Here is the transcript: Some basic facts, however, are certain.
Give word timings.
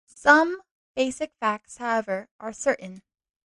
Some 0.07 0.59
basic 0.95 1.31
facts, 1.39 1.77
however, 1.77 2.27
are 2.39 2.53
certain. 2.53 3.03